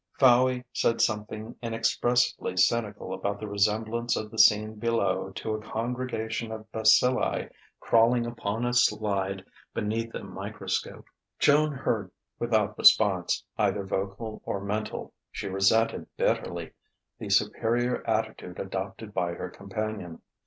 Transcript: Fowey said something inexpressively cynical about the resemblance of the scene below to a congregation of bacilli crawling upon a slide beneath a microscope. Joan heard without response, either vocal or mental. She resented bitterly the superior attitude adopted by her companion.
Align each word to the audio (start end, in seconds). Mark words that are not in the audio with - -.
Fowey 0.19 0.63
said 0.73 0.99
something 0.99 1.55
inexpressively 1.61 2.57
cynical 2.57 3.13
about 3.13 3.39
the 3.39 3.47
resemblance 3.47 4.15
of 4.15 4.31
the 4.31 4.37
scene 4.39 4.73
below 4.79 5.29
to 5.35 5.53
a 5.53 5.61
congregation 5.61 6.51
of 6.51 6.65
bacilli 6.71 7.47
crawling 7.79 8.25
upon 8.25 8.65
a 8.65 8.73
slide 8.73 9.45
beneath 9.75 10.15
a 10.15 10.23
microscope. 10.23 11.05
Joan 11.37 11.71
heard 11.71 12.09
without 12.39 12.75
response, 12.79 13.43
either 13.59 13.85
vocal 13.85 14.41
or 14.43 14.59
mental. 14.59 15.13
She 15.31 15.45
resented 15.47 16.07
bitterly 16.17 16.71
the 17.19 17.29
superior 17.29 18.03
attitude 18.07 18.59
adopted 18.59 19.13
by 19.13 19.33
her 19.33 19.51
companion. 19.51 20.23